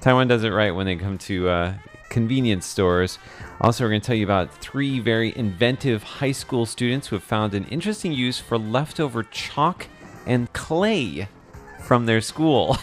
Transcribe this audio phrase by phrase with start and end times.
[0.00, 1.74] Taiwan does it right when they come to uh,
[2.10, 3.18] convenience stores.
[3.60, 7.22] Also, we're going to tell you about three very inventive high school students who have
[7.22, 9.86] found an interesting use for leftover chalk
[10.26, 11.28] and clay
[11.80, 12.76] from their school.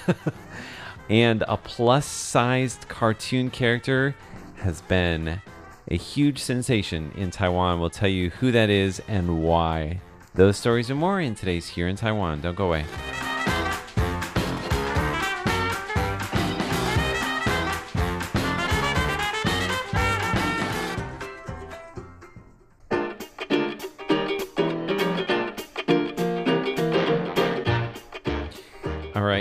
[1.09, 4.16] and a plus sized cartoon character
[4.58, 5.42] has been
[5.88, 7.80] a huge sensation in Taiwan.
[7.80, 10.02] We'll tell you who that is and why.
[10.36, 12.42] Those stories and more in today's Here in Taiwan.
[12.42, 12.86] Don't go away.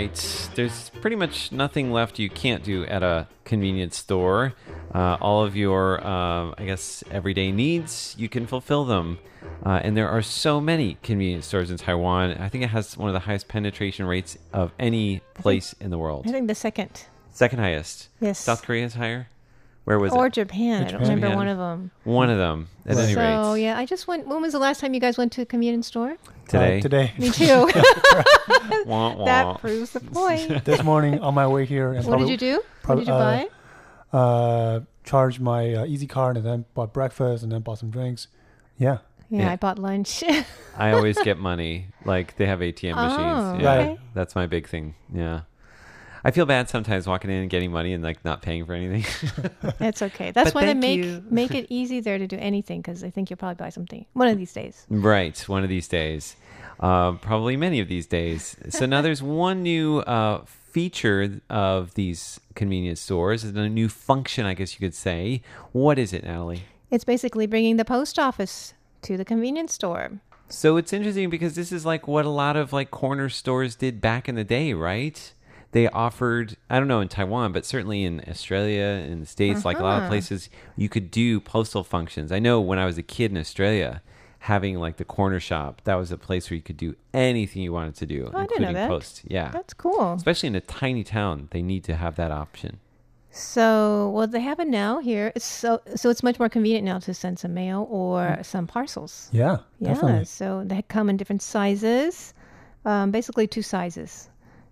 [0.09, 0.49] Right.
[0.55, 4.53] There's pretty much nothing left you can't do at a convenience store.
[4.93, 9.19] Uh, all of your, uh, I guess, everyday needs, you can fulfill them.
[9.65, 12.31] Uh, and there are so many convenience stores in Taiwan.
[12.31, 15.97] I think it has one of the highest penetration rates of any place in the
[15.97, 16.25] world.
[16.27, 17.05] I think the second.
[17.31, 18.09] Second highest.
[18.19, 18.39] Yes.
[18.39, 19.29] South Korea is higher?
[19.89, 20.33] Where was or it?
[20.33, 20.83] Japan.
[20.85, 21.01] I don't Japan.
[21.01, 21.37] remember Japan.
[21.37, 21.91] one of them.
[22.03, 23.61] One of them, at any So rate.
[23.63, 24.27] yeah, I just went.
[24.27, 26.15] When was the last time you guys went to a convenience store?
[26.47, 26.77] Today.
[26.77, 27.11] Uh, today.
[27.17, 27.67] Me too.
[28.85, 29.25] Wah, wah.
[29.25, 30.63] that proves the point.
[30.65, 31.93] this morning on my way here.
[31.93, 32.61] And what did you do?
[32.85, 33.47] What did you uh,
[34.11, 34.17] buy?
[34.19, 38.27] Uh, charged my uh, Easy Card and then bought breakfast and then bought some drinks.
[38.77, 38.99] Yeah.
[39.31, 39.51] Yeah, yeah.
[39.53, 40.23] I bought lunch.
[40.77, 41.87] I always get money.
[42.05, 43.63] Like they have ATM Oh, machines.
[43.63, 43.99] Yeah, okay.
[44.13, 44.93] that's my big thing.
[45.11, 45.41] Yeah.
[46.23, 49.05] I feel bad sometimes walking in and getting money and like not paying for anything.
[49.79, 50.31] It's okay.
[50.31, 51.23] That's But why they make you.
[51.29, 54.27] make it easy there to do anything because they think you'll probably buy something one
[54.27, 54.85] of these days.
[54.89, 55.37] right.
[55.47, 56.35] One of these days.
[56.79, 58.55] Uh, probably many of these days.
[58.69, 64.45] So now there's one new uh, feature of these convenience stores, and a new function,
[64.45, 65.41] I guess you could say.
[65.71, 66.63] What is it, Natalie?
[66.91, 70.21] It's basically bringing the post office to the convenience store.
[70.47, 74.01] So it's interesting because this is like what a lot of like corner stores did
[74.01, 75.33] back in the day, right?
[75.71, 79.79] They offered, I don't know in Taiwan, but certainly in Australia, in the States, like
[79.79, 80.09] a lot of Uh-huh.
[80.09, 82.31] places, you could do postal functions.
[82.31, 84.01] I know when I was a kid in Australia,
[84.39, 87.71] having like the corner shop, that was a place where you could do anything you
[87.73, 88.87] wanted to do, Oh, I didn't know including that.
[88.87, 89.21] post.
[89.27, 89.49] Yeah.
[89.51, 90.13] That's cool.
[90.13, 92.79] Especially in a tiny town, they need to have that option.
[93.31, 95.31] So, well, they have it now here.
[95.37, 98.45] So so it's much more convenient now to send some mail or Mm.
[98.45, 99.29] some parcels.
[99.31, 99.57] Yeah.
[99.79, 100.25] Yeah, Definitely.
[100.25, 102.33] so they come in different sizes,
[102.85, 104.29] um, basically two sizes.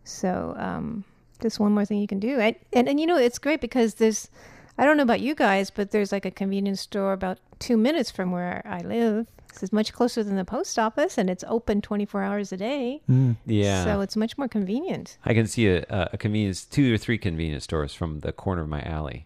[0.08, 1.04] So um,
[1.42, 3.96] just one more thing you can do, and, and and you know it's great because
[3.96, 4.30] there's,
[4.78, 8.10] I don't know about you guys, but there's like a convenience store about two minutes
[8.12, 9.28] from where I live.
[9.54, 13.02] So it's much closer than the post office, and it's open 24 hours a day.
[13.10, 13.38] Mm.
[13.46, 13.84] Yeah.
[13.84, 15.18] So it's much more convenient.
[15.26, 18.70] I can see a, a convenience, two or three convenience stores from the corner of
[18.70, 19.26] my alley.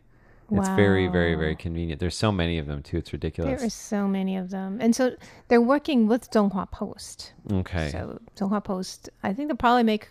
[0.54, 2.00] It's very, very, very convenient.
[2.02, 2.98] There's so many of them too.
[2.98, 3.60] It's ridiculous.
[3.60, 5.16] There are so many of them, and so
[5.48, 7.34] they're working with Chunghwa Post.
[7.52, 7.90] Okay.
[7.90, 10.10] So Chunghwa Post, I think they'll probably make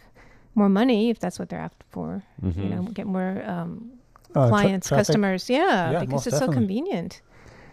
[0.55, 2.23] more money if that's what they're after for.
[2.43, 2.63] Mm-hmm.
[2.63, 3.93] You know, get more um,
[4.35, 5.07] Uh, clients, traffic.
[5.07, 5.51] customers.
[5.51, 7.21] Yeah, Yeah, because most it's so convenient.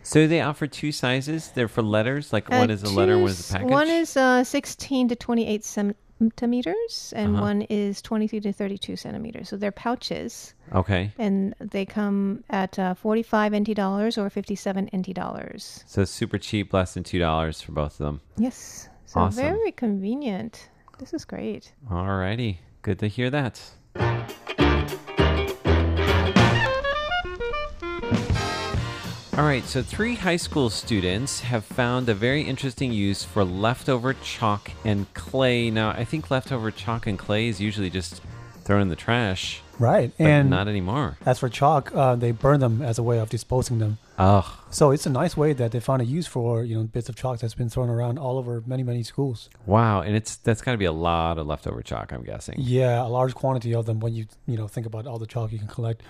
[0.04, 1.52] So they offer two sizes.
[1.54, 2.32] They're for letters.
[2.34, 3.70] Like Uh, one is a letter, two one is a s- package.
[3.72, 7.42] One is uh, 16 to 28 centimeters, and Uh-huh.
[7.44, 9.50] one is 23 to 32 centimeters.
[9.50, 11.12] So they're pouches, okay.
[11.18, 15.84] and they come at uh, 45 NT dollars or 57 NT dollars.
[15.88, 18.22] So super cheap, less than two dollars for both of them.
[18.38, 19.44] Yes, so Awesome.
[19.44, 20.70] very convenient.
[21.00, 21.74] This is great.
[21.92, 23.60] Alrighty, good to hear that.
[29.38, 34.14] All right, so three high school students have found a very interesting use for leftover
[34.16, 35.70] chalk and clay.
[35.70, 38.22] Now, I think leftover chalk and clay is usually just
[38.64, 40.12] thrown in the trash, Right.
[40.18, 41.18] and not anymore.
[41.26, 44.00] as for chalk, uh, they burn them as a way of disposing them.
[44.20, 47.08] Oh, So it's a nice way that they found a use for you know bits
[47.08, 49.48] of chalk that's been thrown around all over many many schools.
[49.68, 50.02] wow.
[50.02, 52.56] And it's that's got to be a lot of leftover chalk, I'm guessing.
[52.58, 55.52] Yeah, a large quantity of them when you you know think about all the chalk
[55.52, 56.02] you can collect,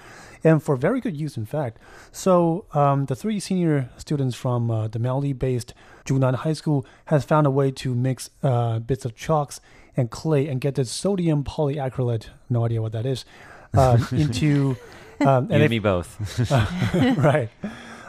[0.44, 1.80] and for very good use, in fact.
[2.14, 5.74] So um, the three senior students from uh, the Miaoli-based
[6.06, 9.60] Junan High School has found a way to mix uh, bits of chalks
[9.98, 13.26] and clay and get the sodium polyacrylate, no idea what that is,
[13.74, 14.78] um, into
[15.20, 16.10] um, You and and they- me both.
[17.18, 17.50] right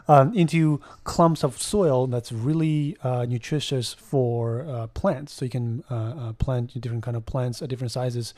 [0.09, 5.35] um, into clumps of soil that's really uh, nutritious for uh, plants.
[5.35, 8.35] So you can uh, uh, plant different kind of plants at different sizes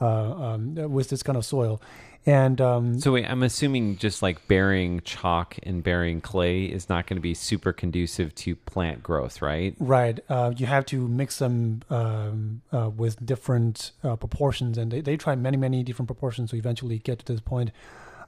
[0.00, 1.80] uh, um, with this kind of soil.
[2.26, 7.06] And um, so wait, I'm assuming just like burying chalk and burying clay is not
[7.06, 9.74] going to be super conducive to plant growth, right?
[9.78, 10.20] Right.
[10.28, 15.16] Uh, you have to mix them um, uh, with different uh, proportions, and they, they
[15.16, 17.70] try many, many different proportions to eventually get to this point.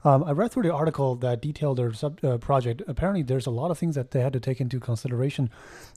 [0.03, 2.81] Um, I read through the article that detailed their sub, uh, project.
[2.87, 5.49] Apparently, there's a lot of things that they had to take into consideration.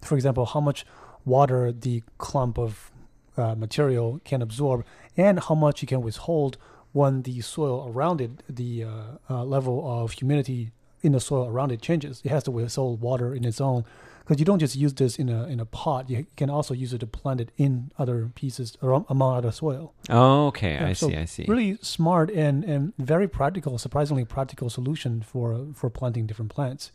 [0.03, 0.85] For example, how much
[1.25, 2.91] water the clump of
[3.37, 4.85] uh, material can absorb,
[5.17, 6.59] and how much it can withhold
[6.93, 8.91] when the soil around it, the uh,
[9.29, 10.71] uh, level of humidity
[11.03, 12.21] in the soil around it changes.
[12.25, 13.85] It has to withhold water in its own
[14.25, 16.09] because you don't just use this in a in a pot.
[16.09, 19.93] You can also use it to plant it in other pieces or among other soil.
[20.09, 20.75] Oh, okay.
[20.75, 21.17] Yeah, I so see.
[21.17, 21.45] I see.
[21.47, 26.91] Really smart and, and very practical, surprisingly practical solution for for planting different plants.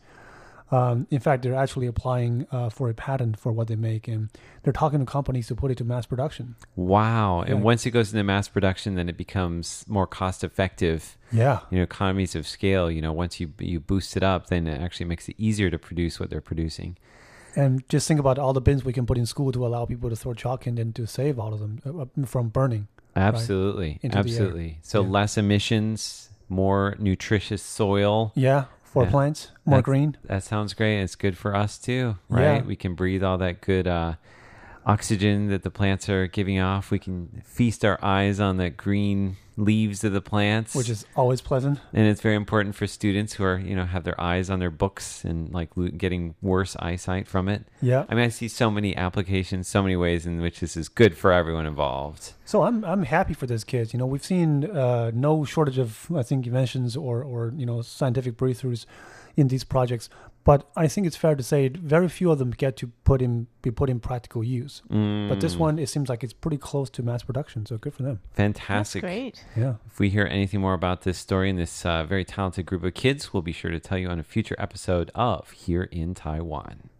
[0.72, 4.28] Um, in fact, they're actually applying uh, for a patent for what they make, and
[4.62, 6.54] they're talking to companies to put it to mass production.
[6.76, 7.42] Wow.
[7.42, 11.18] And once it goes into mass production, then it becomes more cost effective.
[11.32, 12.88] Yeah, You know, economies of scale.
[12.90, 15.78] You know, once you you boost it up, then it actually makes it easier to
[15.78, 16.96] produce what they're producing.
[17.56, 20.10] And just think about all the bins we can put in school to allow people
[20.10, 22.88] to throw chalk in and to save all of them uh, from burning.
[23.16, 24.10] Absolutely, air.
[24.14, 24.78] absolutely.
[24.82, 25.08] So Yeah.
[25.08, 28.32] less emissions, more nutritious soil.
[28.34, 29.10] Yeah, for Yeah.
[29.10, 30.16] plants, more green.
[30.24, 31.00] That sounds great.
[31.02, 32.56] It's good for us too, right?
[32.56, 32.62] Yeah.
[32.62, 34.14] We can breathe all that good uh,
[34.86, 36.90] oxygen that the plants are giving off.
[36.90, 41.40] We can feast our eyes on the green leaves of the plants, which is always
[41.40, 41.78] pleasant.
[41.92, 44.70] and it's very important for students who are you know have their eyes on their
[44.70, 47.64] books and like getting worse eyesight from it.
[47.82, 48.06] Yeah.
[48.08, 51.16] I mean, I see so many applications, so many ways in which this is good
[51.16, 52.32] for everyone involved.
[52.44, 53.92] So I'm I'm happy for those kids.
[53.92, 57.82] You know, we've seen uh, no shortage of I think inventions or or you know
[57.82, 58.86] scientific breakthroughs
[59.36, 60.08] in these projects,
[60.50, 63.46] but I think it's fair to say very few of them get to put in
[63.62, 64.82] be put in practical use.
[64.88, 67.66] But this Mm, one, it seems like it's pretty close to mass production.
[67.66, 68.16] So good for them.
[68.34, 69.02] That's fantastic.
[69.02, 69.44] great.
[69.56, 69.74] Yeah.
[69.86, 72.94] If we hear anything more about this story and this uh, very talented group of
[72.94, 76.90] kids, we'll be sure to tell you on a future episode of Here in Taiwan.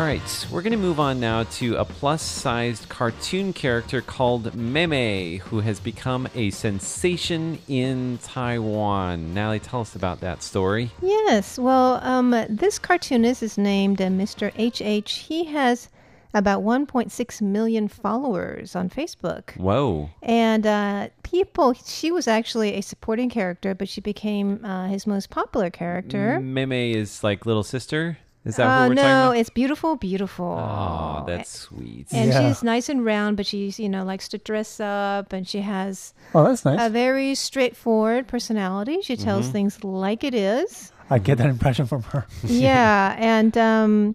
[0.00, 4.54] All right, we're going to move on now to a plus sized cartoon character called
[4.54, 9.34] Meme, who has become a sensation in Taiwan.
[9.34, 10.90] Natalie, tell us about that story.
[11.02, 11.58] Yes.
[11.58, 14.48] Well, um, this cartoonist is named uh, Mr.
[14.56, 15.10] HH.
[15.10, 15.90] He has
[16.32, 19.54] about 1.6 million followers on Facebook.
[19.58, 20.08] Whoa.
[20.22, 25.28] And uh, people, she was actually a supporting character, but she became uh, his most
[25.28, 26.40] popular character.
[26.40, 28.16] Meme is like little sister?
[28.44, 29.36] Is that Uh, what we're no, talking about?
[29.36, 30.46] it's beautiful, beautiful.
[30.58, 32.06] Oh, that's sweet.
[32.10, 32.48] And Yeah.
[32.48, 36.14] she's nice and round, but she's, you know, likes to dress up and she has
[36.34, 36.80] Oh, that's nice.
[36.80, 39.00] a very straightforward personality.
[39.02, 39.52] She tells Mm-hmm.
[39.52, 40.90] things like it is.
[41.10, 42.26] I get that impression from her.
[42.44, 43.14] yeah.
[43.18, 44.14] And um,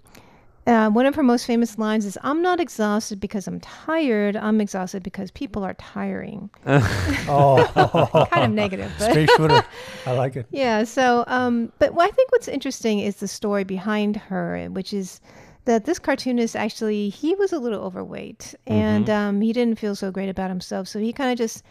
[0.68, 4.36] uh, one of her most famous lines is I'm not exhausted because I'm tired.
[4.36, 6.50] I'm exhausted because people are tiring.
[7.28, 9.10] Oh, kind of negative, but.
[9.10, 9.64] straight shooter.
[10.06, 10.46] I like it.
[10.52, 10.84] Yeah.
[10.84, 15.22] So, um, but what I think what's interesting is the story behind her, which is
[15.66, 20.12] that this cartoonist actually he was a little overweight and um, he didn't feel so
[20.12, 21.64] great about himself, so he kind of just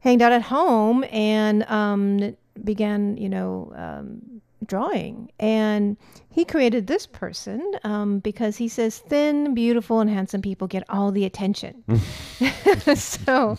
[0.00, 5.30] hanged out at home and um, began, you know, um, drawing.
[5.38, 5.96] And
[6.30, 11.12] he created this person um, because he says thin, beautiful, and handsome people get all
[11.12, 11.84] the attention.
[12.94, 13.56] so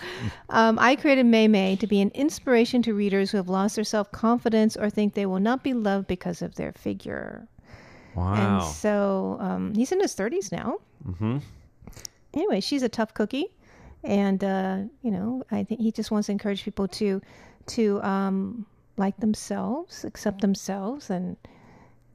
[0.50, 3.84] um, I created Mei Mei to be an inspiration to readers who have lost their
[3.84, 7.48] self confidence or think they will not be loved because of their figure.
[8.16, 8.60] And Wow.
[8.60, 10.78] so um, he's in his 30s now.
[11.04, 11.38] hmm
[12.34, 13.46] Anyway, she's a tough cookie.
[14.04, 17.22] And, uh, you know, I think he just wants to encourage people to,
[17.68, 18.66] to um,
[18.98, 21.38] like themselves, accept themselves, and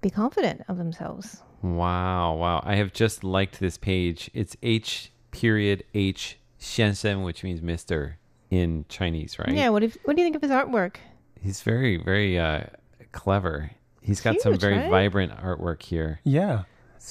[0.01, 1.43] be confident of themselves.
[1.63, 2.35] Wow.
[2.35, 2.63] Wow.
[2.65, 4.31] I have just liked this page.
[4.35, 8.19] It's H period H Xiansheng, which means Mister
[8.51, 9.55] in Chinese, right?
[9.55, 9.71] Yeah.
[9.71, 10.97] What, if, what do you think of his artwork?
[11.41, 12.65] He's very, very uh,
[13.13, 13.71] clever.
[14.03, 14.91] He's got some very right?
[14.91, 16.21] vibrant artwork here.
[16.25, 16.65] Yeah.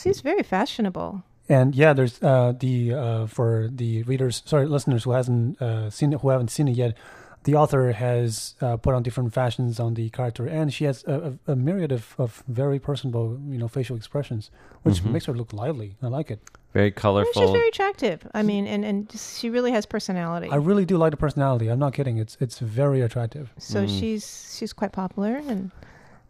[0.04, 1.24] He's very fashionable.
[1.50, 6.14] And yeah, there's uh, the uh, for the readers, sorry, listeners who hasn't uh, seen
[6.14, 6.98] it, who haven't seen it yet.
[7.44, 11.38] The author has uh, put on different fashions on the character, and she has a,
[11.48, 14.52] a, a myriad of, of very personable, you know, facial expressions,
[14.84, 15.12] which Mhm.
[15.12, 15.96] makes her look lively.
[16.04, 16.40] I like it.
[16.74, 18.26] Very And she's very attractive.
[18.34, 20.50] I mean, and and she really has personality.
[20.50, 21.68] I really do like the personality.
[21.70, 22.18] I'm not kidding.
[22.18, 23.52] It's it's very attractive.
[23.58, 24.00] so Mm.
[24.00, 25.72] she's she's quite popular, and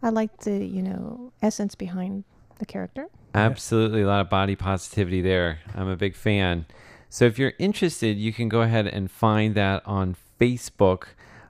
[0.02, 2.24] I like the you know essence behind
[2.58, 3.06] the character.
[3.34, 5.58] Absolutely, a lot of body positivity there.
[5.76, 6.66] I'm a big fan.
[7.08, 11.04] So if you're interested, you can go ahead and find that on Facebook.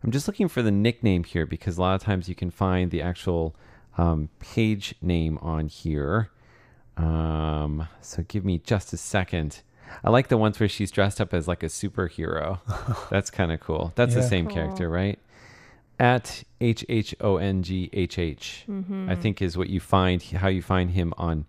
[0.04, 2.90] I'm just looking for the nickname here because a lot of times you can find
[2.90, 3.54] the actual
[3.96, 6.30] um, page name on here.
[6.96, 9.62] Um, so give me just a second.
[10.04, 12.58] I like the ones where she's dressed up as like a superhero.
[13.10, 13.92] That's kind of cool.
[13.94, 14.54] That's the same Cool.
[14.54, 15.18] character, right?
[15.98, 19.14] At H H O N G H H, Mm-hmm.
[19.20, 21.46] Think is what you find how you find him on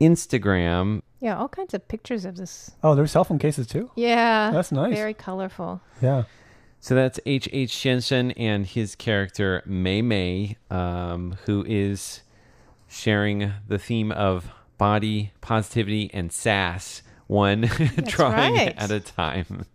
[0.00, 1.02] Instagram.
[1.20, 2.72] Yeah, all kinds of pictures of this.
[2.82, 3.90] Oh, there's cell phone cases too.
[3.96, 4.94] Yeah, That's nice.
[4.94, 5.80] Very colorful.
[6.02, 6.24] Yeah.
[6.80, 12.22] So that's H H Xiansheng and his character Mei Mei, um, who is
[12.88, 17.62] sharing the theme of body positivity and sass, one
[18.06, 18.74] drawing right.
[18.76, 19.66] at a time.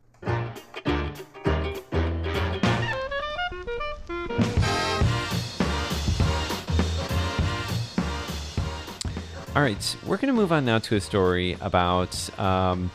[9.54, 12.90] All right, we're going to move on now to a story about um,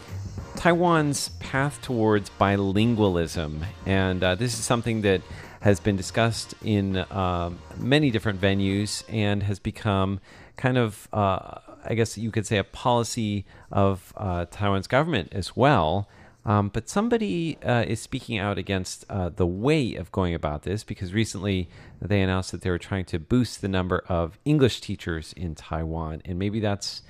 [0.66, 3.64] Taiwan's path towards bilingualism.
[3.86, 5.22] And uh, this is something that
[5.60, 10.18] has been discussed in um, many different venues and has become
[10.56, 15.54] kind of, uh, I guess you could say, a policy of uh, Taiwan's government as
[15.54, 16.08] well.
[16.44, 20.82] Um, but somebody uh, is speaking out against uh, the way of going about this
[20.82, 21.68] because recently
[22.02, 26.22] they announced that they were trying to boost the number of English teachers in Taiwan.
[26.24, 27.02] And maybe that's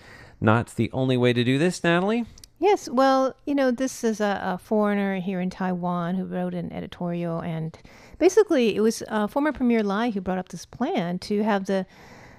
[0.43, 2.27] not the only way to do this, Natalie.
[2.59, 6.73] Yes, well, you know, this is a, a foreigner here in Taiwan who wrote an
[6.73, 7.79] editorial, and
[8.19, 11.85] basically, it was uh, former Premier Lai who brought up this plan to have the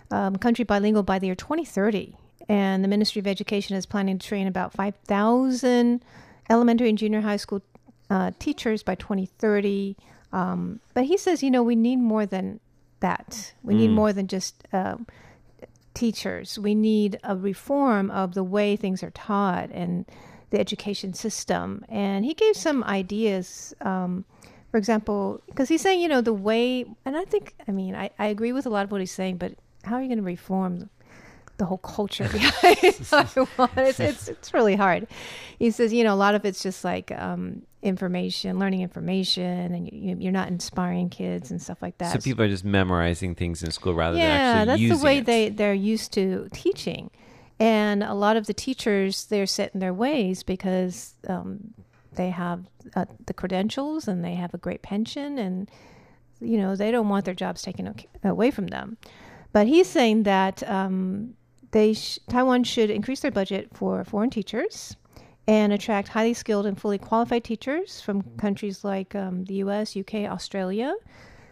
[0.10, 2.16] um, country bilingual by the year 2030.
[2.50, 6.02] And the Ministry of Education is planning to train about 5,000
[6.50, 7.62] elementary and junior high school
[8.10, 9.98] uh, teachers by 2030.
[10.32, 12.60] Um, but he says, you know, we need more than
[13.02, 13.54] that.
[13.64, 13.94] We need Mm.
[13.96, 15.06] more than just um,
[15.98, 16.60] teachers.
[16.60, 20.06] We need a reform of the way things are taught and
[20.51, 21.84] the education system.
[21.89, 23.74] And he gave some ideas.
[23.82, 24.25] Um,
[24.72, 28.12] for example, because he's saying, you know, the way, and I think, I mean, I,
[28.20, 30.24] I agree with a lot of what he's saying, but how are you going to
[30.24, 30.89] reform
[31.58, 32.77] the whole culture behind
[33.10, 33.70] Taiwan?
[33.77, 35.08] It's, it's, it's really hard.
[35.58, 39.89] He says, you know, a lot of it's just like um, information, learning information, and
[39.91, 42.12] you, you're not inspiring kids and stuff like that.
[42.13, 45.17] So people are just memorizing things in school rather yeah, than actually that's the way
[45.19, 45.25] it.
[45.25, 47.12] they they're used to teaching,
[47.60, 51.74] and a lot of the teachers they're set in their ways because um,
[52.13, 52.65] they have
[52.96, 55.69] uh, the credentials and they have a great pension, and
[56.39, 57.93] you know they don't want their jobs taken
[58.24, 58.98] away from them.
[59.53, 61.36] But he's saying that um,
[61.72, 64.96] they sh- Taiwan should increase their budget for foreign teachers
[65.48, 70.16] and attract highly skilled and fully qualified teachers from countries like um, the U.S., UK,
[70.30, 70.94] Australia.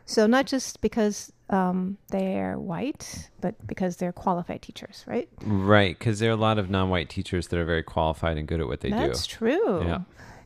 [0.05, 5.29] So not just because um, they're white, but because they're qualified teachers, right?
[5.41, 8.59] Right, because there are a lot of non-white teachers that are very qualified and good
[8.59, 9.07] at what they That's do.
[9.07, 9.83] That's true.
[9.85, 9.99] Yeah.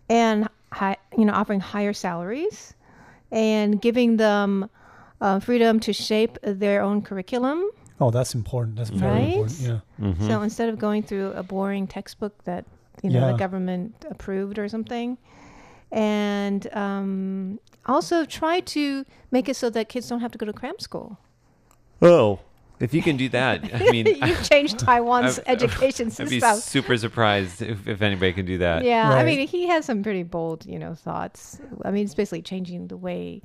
[0.09, 2.73] And hi, you know, offering higher salaries
[3.31, 4.69] and giving them
[5.21, 7.67] uh, freedom to shape their own curriculum.
[7.99, 8.77] Oh, that's important.
[8.77, 9.27] That's very Right?
[9.33, 9.59] important.
[9.59, 9.79] Yeah.
[9.99, 10.27] Mhm.
[10.27, 12.65] So instead of going through a boring textbook that
[13.03, 13.31] you know Yeah.
[13.33, 15.17] the government approved or something,
[15.91, 20.53] and um, also try to make it so that kids don't have to go to
[20.53, 21.17] cram school.
[22.01, 22.39] oh,
[22.79, 26.55] if you can do that, I mean, you changed Taiwan's I- education I'd be system.
[26.61, 28.85] super surprised if, if anybody can do that.
[28.85, 31.59] Yeah, I mean, he has some pretty bold, you know, thoughts.
[31.83, 33.41] I mean, it's basically changing the way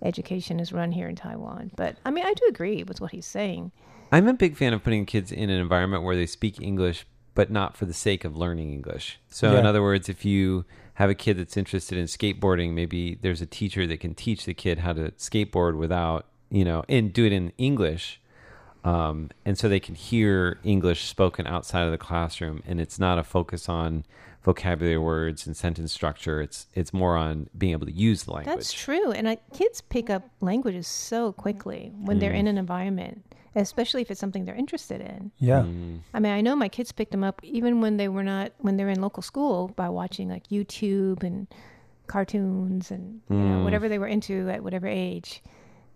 [0.00, 1.70] education is run here in Taiwan.
[1.76, 3.72] But I mean, I do agree with what he's saying.
[4.10, 7.04] I'm a big fan of putting kids in an environment where they speak English,
[7.38, 9.20] but not for the sake of learning English.
[9.28, 10.64] So, in other words, if you
[10.94, 14.54] have a kid that's interested in skateboarding, maybe there's a teacher that can teach the
[14.54, 18.20] kid how to skateboard without, you know, and do it in English.
[18.82, 23.20] Um, and so they can hear English spoken outside of the classroom, and it's not
[23.20, 24.04] a focus on
[24.42, 26.40] vocabulary words and sentence structure.
[26.42, 28.56] It's it's more on being able to use the language.
[28.56, 29.12] That's true.
[29.12, 32.40] And I, kids pick up languages so quickly when they're Mm.
[32.40, 33.24] in an environment,
[33.60, 35.30] especially if it's something they're interested in.
[35.38, 35.62] Yeah.
[35.62, 36.00] Mm.
[36.14, 38.76] I mean, I know my kids picked them up even when they were not when
[38.76, 41.46] they're in local school by watching like YouTube and
[42.06, 43.64] cartoons and you know Mm.
[43.64, 45.42] whatever they were into at whatever age.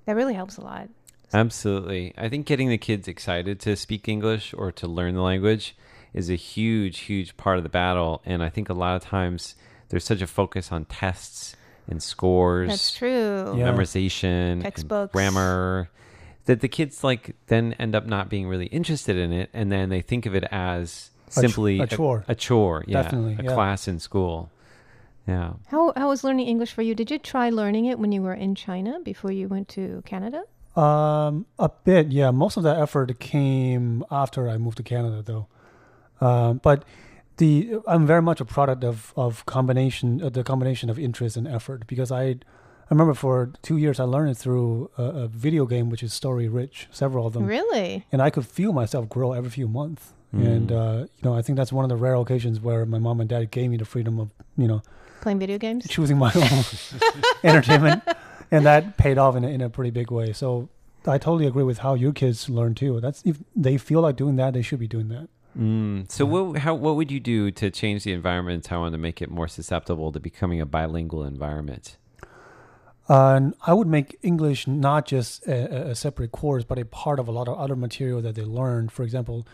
[0.06, 0.88] That really helps a lot.
[1.32, 2.12] Absolutely.
[2.18, 5.74] I think getting the kids excited to speak English or to learn the language
[6.12, 8.20] is a huge, huge part of the battle.
[8.26, 9.54] And I think a lot of times
[9.88, 11.56] there's such a focus on tests
[11.88, 13.54] and scores, That's true.
[13.56, 13.72] Yeah.
[13.72, 15.12] memorization, and Textbooks.
[15.12, 15.88] grammar,
[16.46, 19.88] that the kids like then end up not being really interested in it, and then
[19.88, 22.24] they think of it as A ch- simply a chore.
[22.28, 23.54] a, chore, yeah, Definitely, a yeah.
[23.54, 24.50] class in school.
[25.26, 25.52] Yeah.
[25.68, 26.94] How how was learning English for you?
[26.94, 30.42] Did you try learning it when you were in China before you went to Canada?
[30.74, 32.30] Um, a bit, yeah.
[32.32, 35.46] Most of that effort came after I moved to Canada, though.
[36.26, 36.84] Um, but
[37.36, 41.46] the I'm very much a product of of combination uh, the combination of interest and
[41.46, 42.36] effort because I
[42.92, 46.12] I remember for two years I learned it through a, a video game which is
[46.12, 48.04] story rich, several of them, Really?
[48.12, 50.12] and I could feel myself grow every few months.
[50.32, 50.72] And Mm.
[50.72, 53.30] uh, you know, I think that's one of the rare occasions where my mom and
[53.30, 54.82] dad gave me the freedom of you know
[55.22, 55.86] Playing video games?
[55.88, 56.64] choosing my own
[57.44, 58.02] entertainment,
[58.50, 60.34] and that paid off in a, in a pretty big way.
[60.34, 60.68] So
[61.06, 63.00] I totally agree with how your kids learn too.
[63.00, 65.28] That's if they feel like doing that, they should be doing that.
[65.58, 66.10] Mm.
[66.12, 66.30] So Yeah.
[66.32, 69.30] what how what would you do to change the environment in Taiwan to make it
[69.30, 71.96] more susceptible to becoming a bilingual environment?
[73.08, 76.84] Uh, and I would make English not just a, a- a separate course, but a
[76.84, 78.88] part of a lot of other material that they learn.
[78.88, 79.46] For example,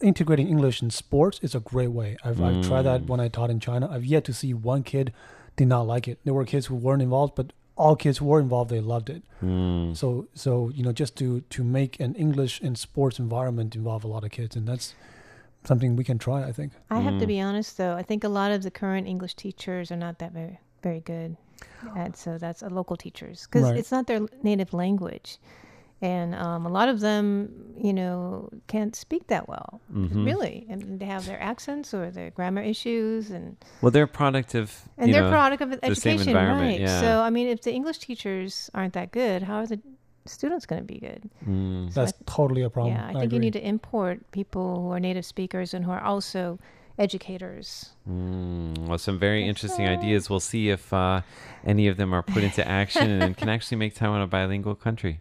[0.00, 2.16] integrating English in sports is a great way.
[2.24, 3.06] I've, I've tried that Mm.
[3.08, 3.88] when I taught in China.
[3.90, 5.12] I've yet to see one kid
[5.56, 6.18] did not like it.
[6.24, 9.22] There were kids who weren't involved, but all kids who were involved, they loved it.
[9.42, 9.94] Mm.
[9.96, 14.08] So, so you know, just to to make an English and sports environment involve a
[14.08, 14.94] lot of kids, and that's
[15.64, 16.42] something we can try.
[16.44, 16.72] I think.
[16.90, 17.28] I have to Mm.
[17.28, 17.94] be honest though.
[17.94, 21.36] I think a lot of the current English teachers are not that very very good.
[21.96, 23.76] And so that's a local teachers because Right.
[23.78, 25.38] it's not their native language.
[26.02, 30.26] And um, a lot of them, you know, can't speak that well, Mhm.
[30.26, 30.66] really.
[30.68, 34.88] And they have their accents or their grammar issues, and Well, they're a product of
[34.98, 36.80] and you they're know, product of same education, environment, right?
[36.80, 37.00] yeah.
[37.00, 39.80] So I mean, if the English teachers aren't that good, how are the
[40.26, 41.30] students going to be good?
[41.48, 41.90] Mm.
[41.90, 42.92] So I That's totally a problem.
[42.94, 46.02] yeah, I think you need to import people who are native speakers and who are
[46.02, 46.58] also
[46.98, 47.90] educators.
[48.08, 50.30] Mm, well, some very interesting ideas.
[50.30, 51.22] We'll see if uh,
[51.64, 55.20] any of them are put into action and can actually make Taiwan a bilingual country.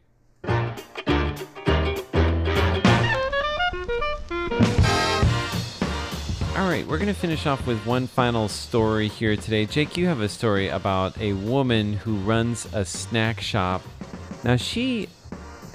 [6.57, 9.65] All right, we're going to finish off with one final story here today.
[9.65, 13.81] Jake, you have a story about a woman who runs a snack shop.
[14.43, 15.09] Now, she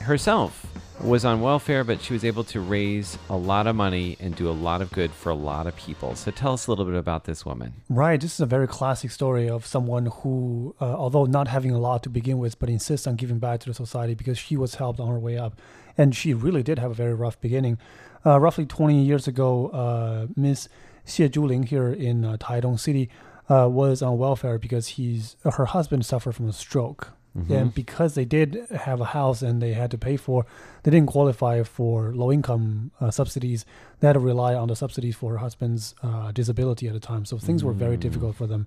[0.00, 0.66] herself
[1.02, 4.48] was on welfare, but she was able to raise a lot of money and do
[4.48, 6.14] a lot of good for a lot of people.
[6.14, 7.74] So tell us a little bit about this woman.
[7.88, 8.20] Right.
[8.20, 12.02] This is a very classic story of someone who, uh, although not having a lot
[12.04, 15.00] to begin with, but insists on giving back to the society because she was helped
[15.00, 15.58] on her way up.
[15.96, 17.78] And she really did have a very rough beginning.
[18.24, 20.68] Uh, roughly 20 years ago, uh, Miss
[21.06, 23.08] Xie Zhuling here in uh, Taidong City
[23.48, 27.12] uh, was on welfare because he's her husband suffered from a stroke.
[27.48, 30.46] And because they did have a house and they had to pay for,
[30.82, 33.64] they didn't qualify for low income uh, subsidies.
[34.00, 37.24] They had to rely on the subsidies for her husband's uh, disability at the time.
[37.24, 38.66] So things were very difficult for them.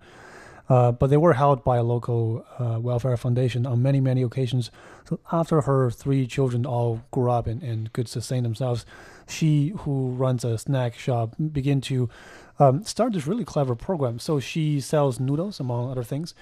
[0.69, 4.71] Uh, but they were held by a local uh, welfare foundation on many, many occasions.
[5.09, 8.85] So after her three children all grew up and, and could sustain themselves,
[9.27, 12.09] she, who runs a snack shop, began to
[12.59, 14.19] um, start this really clever program.
[14.19, 16.33] So she sells noodles, among other things.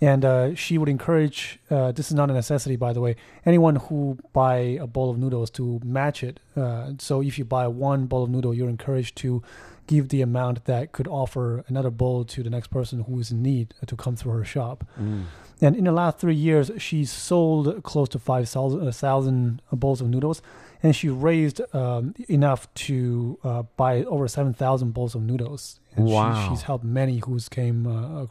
[0.00, 3.76] And uh, she would encourage, uh, this is not a necessity, by the way, anyone
[3.76, 6.38] who buy a bowl of noodles to match it.
[6.56, 9.42] Uh, so if you buy one bowl of noodle, you're encouraged to
[9.88, 13.42] give the amount that could offer another bowl to the next person who is in
[13.42, 14.84] need to come through her shop.
[15.00, 15.24] Mm.
[15.60, 20.40] And in the last three years, she sold close to 5,000 bowls of noodles,
[20.82, 25.80] and she raised um, enough to uh, buy over 7,000 bowls of noodles.
[25.98, 26.44] And Wow.
[26.44, 28.26] She, she's helped many who's came uh, uh,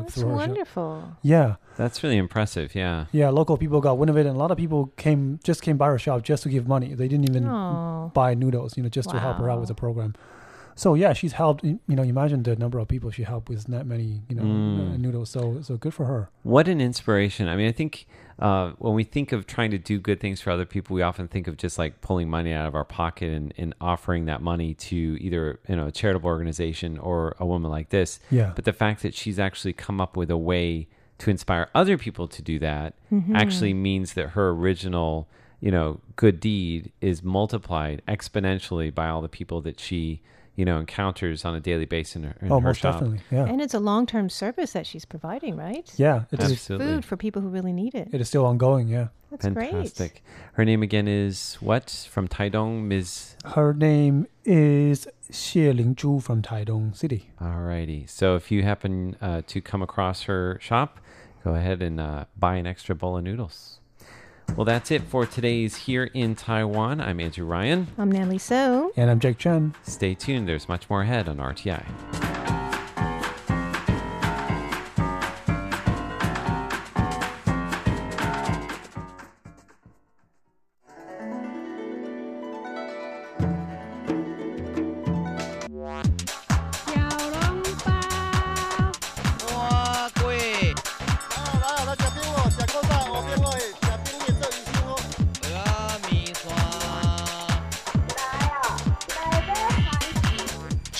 [0.00, 0.48] That's through her shop.
[0.48, 1.16] wonderful.
[1.22, 2.74] Yeah, That's really impressive.
[2.74, 3.06] Yeah.
[3.12, 3.30] yeah.
[3.30, 5.86] Local people got wind of it, and a lot of people came just came by
[5.88, 6.94] her shop just to give money.
[6.94, 9.74] They didn't even Oh, buy noodles, you know, just to help her out with the
[9.74, 10.14] program.
[10.74, 11.64] So yeah, she's helped.
[11.64, 14.94] You know, imagine the number of people she helped with that many, you know, Mm.
[14.94, 15.30] uh, noodles.
[15.30, 16.30] So so good for her.
[16.42, 17.48] What an inspiration.
[17.48, 18.06] I mean, I think
[18.38, 21.28] uh, when we think of trying to do good things for other people, we often
[21.28, 24.74] think of just like pulling money out of our pocket and, and offering that money
[24.74, 28.18] to either, you know, a charitable organization or a woman like this.
[28.30, 28.52] Yeah.
[28.56, 32.26] But the fact that she's actually come up with a way to inspire other people
[32.28, 33.36] to do that Mm-hmm.
[33.36, 35.28] actually means that her original,
[35.60, 40.22] you know, good deed is multiplied exponentially by all the people that she,
[40.56, 42.94] you know, encounters on a daily basis in her, in oh, her most shop.
[42.94, 43.20] definitely.
[43.30, 43.46] Yeah.
[43.46, 45.90] and it's a long-term service that she's providing, right?
[45.96, 46.24] yeah.
[46.30, 46.52] It is.
[46.52, 46.86] Absolutely.
[46.86, 48.08] Food for people who really need it.
[48.12, 48.88] It is still ongoing.
[48.88, 49.08] Yeah.
[49.30, 49.70] That's great.
[49.70, 50.22] Fantastic.
[50.52, 52.06] Her name again is what?
[52.10, 53.36] From Taidong, Ms.
[53.46, 57.30] Her name is Xie Lingzhu from Taidong City.
[57.40, 58.08] Alrighty.
[58.10, 61.00] So if you happen uh, to come across her shop,
[61.44, 63.80] go ahead and uh, buy an extra bowl of noodles.
[64.56, 67.00] Well, that's it for today's Here in Taiwan.
[67.00, 67.86] I'm Andrew Ryan.
[67.96, 68.92] I'm Natalie So.
[68.96, 69.74] And I'm Jake Chen.
[69.82, 72.41] Stay tuned, there's much more ahead on RTI.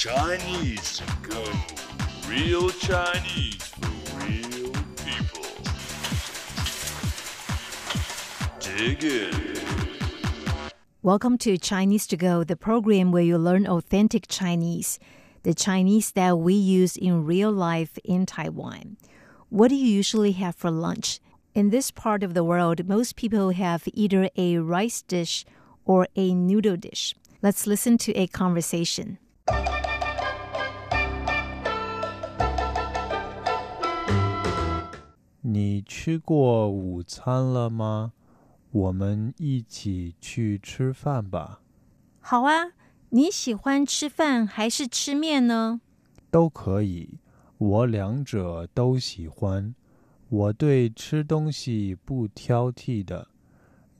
[0.02, 1.44] Chinese to go.
[2.28, 5.46] Real Chinese for real people.
[8.58, 9.60] Dig in.
[11.02, 14.98] Welcome to Chinese to Go, the program where you learn authentic Chinese,
[15.44, 18.96] the Chinese that we use in real life in Taiwan.
[19.50, 21.20] What do you usually have for lunch?
[21.54, 25.44] In this part of the world, most people have either a rice dish
[25.84, 27.14] or a noodle dish.
[27.40, 29.18] Let's listen to a conversation.
[35.44, 38.12] 你吃过午餐了吗？
[38.70, 41.60] 我们一起去吃饭吧。
[42.20, 42.72] 好啊，
[43.10, 45.80] 你喜欢吃饭还是吃面呢？
[46.30, 47.18] 都可以，
[47.58, 49.74] 我两者都喜欢。
[50.28, 53.26] 我对吃东西不挑剔的，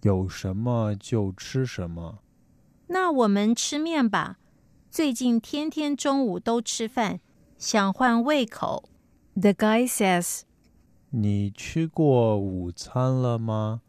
[0.03, 2.21] 有什么就吃什么。
[2.87, 4.39] 那我们吃面吧。
[4.91, 7.19] 最近天天中午都吃饭，
[7.59, 8.89] 想换胃口。
[9.35, 10.43] The guy says.
[11.12, 13.82] 你吃过午餐了吗？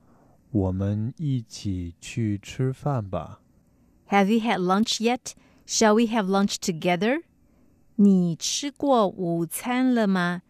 [0.51, 3.41] 我们一起去吃饭吧。
[4.09, 5.33] Have you had lunch yet?
[5.67, 7.23] Shall we have lunch together?
[7.97, 10.43] 你吃过午餐了吗？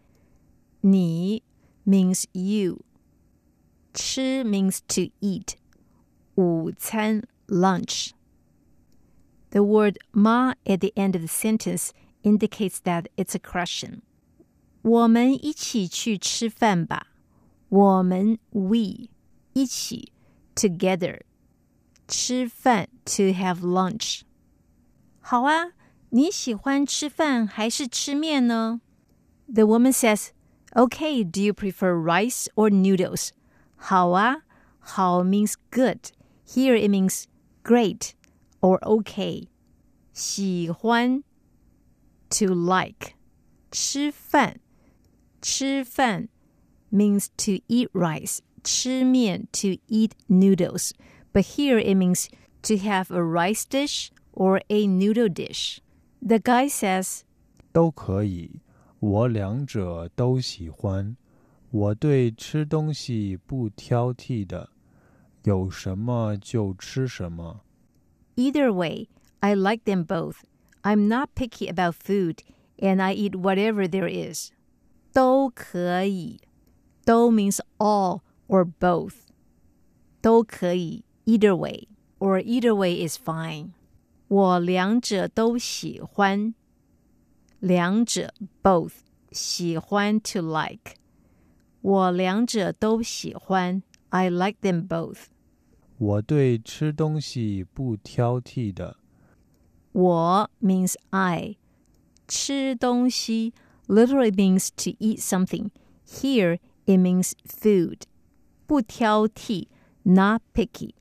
[0.82, 1.42] 你
[1.84, 2.84] means you.
[3.92, 5.54] 吃 means to eat.
[6.36, 8.10] 午餐 lunch.
[9.50, 11.90] The word ma at the end of the sentence
[12.22, 14.02] indicates that it's a question.
[14.82, 17.08] 我们一起去吃饭吧。
[17.68, 19.08] 我们 we
[19.52, 20.12] 一起
[20.54, 21.20] together
[22.06, 24.22] 吃饭 to have lunch。
[25.20, 25.72] 好啊，
[26.10, 28.80] 你喜欢吃饭还是吃面呢？
[29.52, 30.28] The woman says,
[30.72, 33.30] "Okay, do you prefer rice or noodles?"
[33.76, 34.42] 好啊，
[34.78, 36.12] 好 means good.
[36.46, 37.24] Here it means
[37.62, 38.12] great
[38.60, 39.48] or okay.
[40.14, 41.22] 喜欢
[42.30, 43.12] to like
[43.70, 44.60] 吃饭
[45.42, 46.28] 吃饭
[46.90, 50.92] means to eat rice, 吃面 to eat noodles,
[51.32, 52.28] but here it means
[52.62, 55.78] to have a rice dish or a noodle dish.
[56.20, 57.22] The guy says,
[57.72, 58.60] 都可以，
[58.98, 61.16] 我两者都喜欢。
[61.70, 64.70] 我对吃东西不挑剔的，
[65.44, 67.60] 有什么就吃什么。
[68.36, 69.08] Either way,
[69.40, 70.44] I like them both.
[70.82, 72.38] I'm not picky about food,
[72.78, 74.50] and I eat whatever there is.
[75.12, 76.40] 都可以，
[77.04, 79.14] 都 means all or both.
[80.20, 83.70] 都可以 either way, or either way is fine.
[84.28, 86.54] 我两者都喜欢。
[87.60, 88.92] 两者 both
[89.32, 90.96] 喜欢 to like.
[91.80, 93.82] 我两者都喜欢。
[94.10, 95.26] I like them both.
[95.98, 98.96] 我对吃东西不挑剔的，
[99.92, 101.56] 我 means I.
[102.26, 103.52] 吃东西
[103.88, 105.70] literally means to eat something.
[106.04, 108.06] Here it means food.
[108.66, 109.68] 不挑剔
[110.02, 110.94] not picky.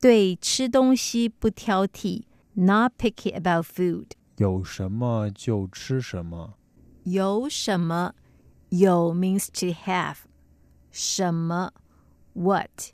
[0.00, 4.12] 对吃东西不挑剔 not picky about food.
[4.36, 6.54] 有什么就吃什么。
[7.04, 8.14] 有什么
[8.70, 10.16] 有 means to have.
[10.90, 11.72] 什么
[12.34, 12.92] what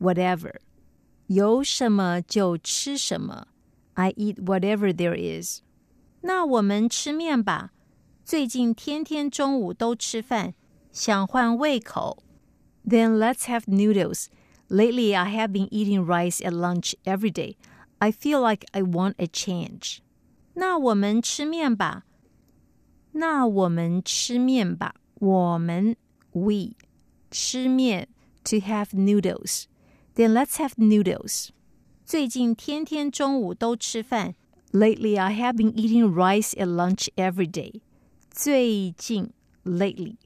[0.00, 0.54] whatever.
[1.26, 3.48] 有什么就吃什么。
[3.94, 5.62] I eat whatever there is.
[6.20, 7.72] 那我们吃面吧。
[8.30, 10.54] 最近天天中午都吃饭，
[10.90, 12.22] 想换胃口。
[12.84, 14.26] Then let's have noodles.
[14.68, 17.56] Lately, I have been eating rice at lunch every day.
[17.98, 19.98] I feel like I want a change.
[20.54, 22.04] 那我们吃面吧。
[23.12, 24.96] 那我们吃面吧。
[25.18, 25.96] 我们
[26.32, 26.74] we
[27.30, 28.08] 吃面
[28.44, 29.64] to have noodles.
[30.14, 31.50] Then let's have noodles.
[32.04, 34.34] 最近天天中午都吃饭。
[34.72, 37.80] Lately, I have been eating rice at lunch every day.
[38.30, 39.32] 最近
[39.64, 40.16] lately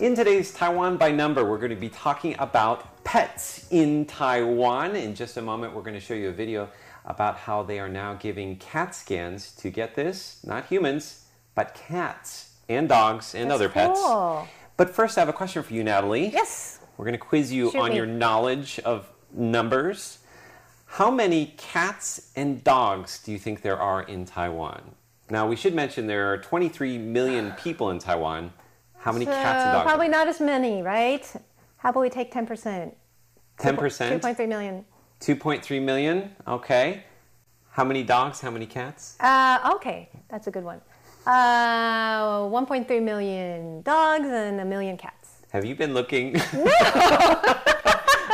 [0.00, 4.96] In today's Taiwan by Number, we're going to be talking about pets in Taiwan.
[4.96, 6.68] In just a moment, we're going to show you a video
[7.04, 12.54] about how they are now giving cat scans to get this, not humans, but cats
[12.68, 14.00] and dogs and other pets.
[14.00, 14.48] cool.
[14.76, 16.26] But first, I have a question for you, Natalie.
[16.26, 16.80] Yes.
[16.96, 17.96] We're going to quiz you Shoot on me.
[17.98, 20.18] your knowledge of numbers.
[20.88, 24.96] How many cats and dogs do you think there are in Taiwan?
[25.30, 28.52] Now, we should mention there are 23 million people in Taiwan.
[28.96, 29.84] How many cats and dogs?
[29.84, 31.24] probably not as many, right?
[31.76, 32.48] How about we take 10%?
[32.48, 32.94] 10%?
[33.58, 34.84] 2.3 million.
[35.20, 36.34] 2.3 million.
[36.48, 37.04] Okay.
[37.70, 38.40] How many dogs?
[38.40, 39.16] How many cats?
[39.20, 40.80] Uh, okay, that's a good one.
[41.26, 45.42] Uh, 1.3 million dogs and a million cats.
[45.52, 46.40] Have you been looking?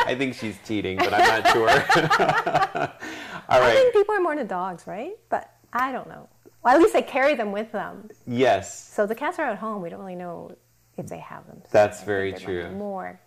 [0.06, 1.68] I think she's cheating, but I'm not sure.
[3.48, 3.70] All right.
[3.70, 5.12] I think people are more into dogs, right?
[5.28, 6.28] But I don't know.
[6.62, 8.08] Well, at least they carry them with them.
[8.26, 8.90] Yes.
[8.92, 9.82] So the cats are at home.
[9.82, 10.56] We don't really know
[10.96, 11.60] if they have them.
[11.64, 12.70] So That's I very true.
[12.70, 13.20] More.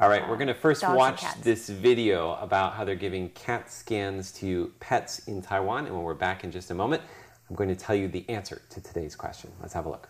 [0.00, 0.26] All right.
[0.28, 4.72] We're going to uh, first watch this video about how they're giving cat scans to
[4.80, 5.86] pets in Taiwan.
[5.86, 7.02] And when we're back in just a moment,
[7.48, 9.52] I'm going to tell you the answer to today's question.
[9.60, 10.08] Let's have a look.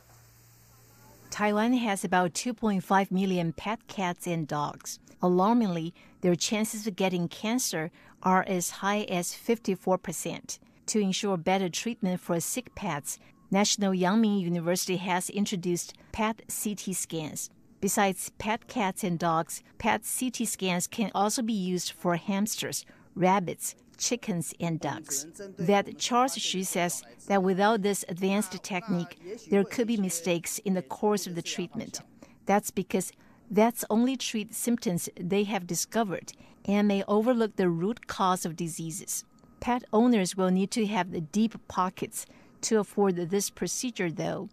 [1.30, 4.98] Taiwan has about 2.5 million pet cats and dogs.
[5.22, 7.90] Alarmingly, their chances of getting cancer
[8.22, 10.58] are as high as 54%.
[10.86, 13.18] To ensure better treatment for sick pets,
[13.50, 17.50] National Yangming University has introduced pet CT scans.
[17.80, 23.74] Besides pet cats and dogs, pet CT scans can also be used for hamsters, rabbits,
[23.96, 25.26] chickens, and ducks.
[25.58, 29.18] Vet Charles Xu says that without this advanced technique,
[29.50, 32.00] there could be mistakes in the course of the treatment.
[32.46, 33.12] That's because
[33.50, 36.32] vets only treat symptoms they have discovered
[36.64, 39.24] and may overlook the root cause of diseases.
[39.60, 42.26] Pet owners will need to have the deep pockets
[42.62, 44.48] to afford this procedure, though.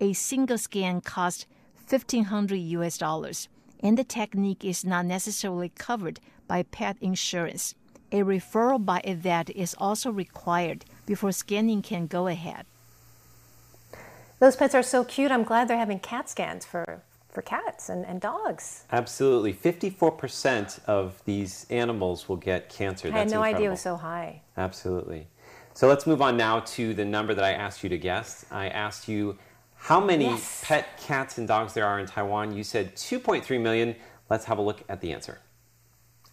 [0.00, 1.46] A single scan costs
[1.88, 3.48] 1500 US dollars,
[3.80, 7.74] and the technique is not necessarily covered by pet insurance.
[8.12, 12.66] A referral by a vet is also required before scanning can go ahead.
[14.40, 15.30] Those pets are so cute.
[15.30, 18.84] I'm glad they're having cat scans for, for cats and, and dogs.
[18.92, 19.52] Absolutely.
[19.54, 23.08] 54% of these animals will get cancer.
[23.08, 24.42] I had That's no idea it was so high.
[24.56, 25.28] Absolutely.
[25.74, 28.44] So let's move on now to the number that I asked you to guess.
[28.50, 29.38] I asked you
[29.76, 30.62] how many Yes.
[30.66, 32.54] pet cats and dogs there are in Taiwan.
[32.54, 33.96] You said 2.3 million.
[34.28, 35.38] Let's have a look at the answer.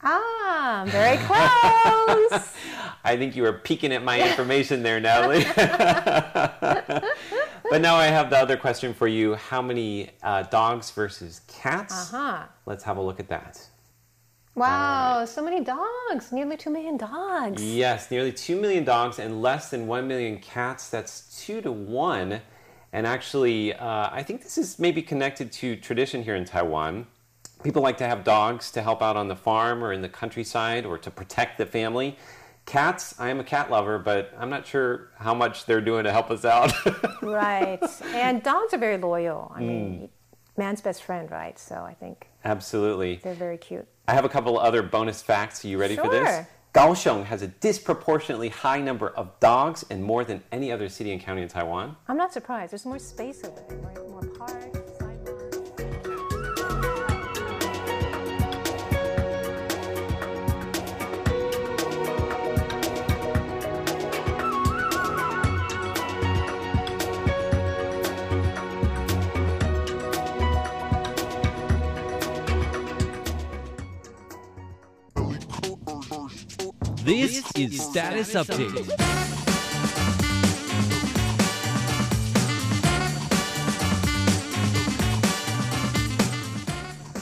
[0.04, 2.54] Ah, very close.
[3.04, 5.46] I think you were peeking at my information there, Natalie.
[7.70, 9.36] but now I have the other question for you.
[9.36, 12.12] How many uh, dogs versus cats?
[12.12, 12.44] huh.
[12.66, 13.68] Let's have a look at that.
[14.58, 16.32] Wow, so many dogs.
[16.32, 17.64] Nearly 2 million dogs.
[17.64, 20.90] Yes, nearly 2 million dogs and less than 1 million cats.
[20.90, 22.42] That's 2 to 1.
[22.92, 27.06] And actually, uh, I think this is maybe connected to tradition here in Taiwan.
[27.64, 30.86] People like to have dogs to help out on the farm or in the countryside
[30.86, 32.18] or to protect the family.
[32.68, 36.12] Cats, I am a cat lover, but I'm not sure how much they're doing to
[36.12, 36.72] help us out.
[37.22, 37.80] Right.
[38.14, 39.52] And dogs are very loyal.
[39.56, 39.68] I Mm.
[39.68, 40.10] mean,
[40.58, 41.58] man's best friend, right?
[41.58, 43.20] So I think Absolutely.
[43.24, 43.88] they're very cute.
[44.08, 45.64] I have a couple other bonus facts.
[45.66, 46.28] Are you ready for this?
[46.28, 46.48] Sure.
[46.74, 51.20] Kaohsiung has a disproportionately high number of dogs and more than any other city and
[51.22, 51.96] county in Taiwan.
[52.08, 52.72] I'm not surprised.
[52.72, 54.77] There's more space over there, more, more parks,
[77.08, 78.84] This is Status Update.